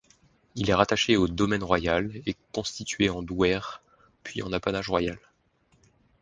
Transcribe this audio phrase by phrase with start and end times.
[0.55, 3.83] Il est rattaché au Domaine royal, et constitué en douaire
[4.23, 5.19] puis en apanage royal.